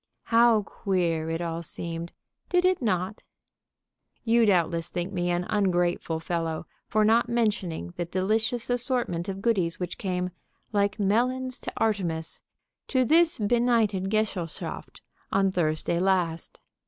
[0.33, 2.11] How queer it all seemed!
[2.49, 3.21] Did it not?
[4.23, 9.79] You doubtless think me an ungrateful fellow for not mentioning the delicious assortment of goodies
[9.79, 10.31] which came,
[10.73, 12.41] like melons to Artemis,
[12.87, 15.01] to this benighted gesellschaft
[15.31, 16.59] on Thursday last.